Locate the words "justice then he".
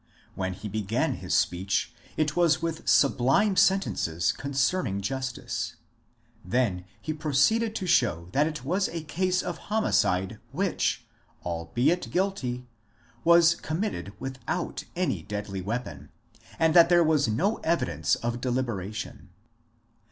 4.99-7.13